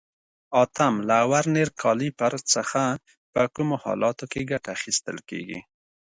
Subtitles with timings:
[0.63, 2.81] اتم: له ورنیر کالیپر څخه
[3.33, 5.59] په کومو حالاتو کې ګټه اخیستل کېږي؟